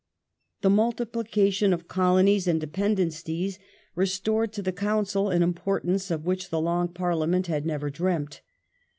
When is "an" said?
5.29-5.43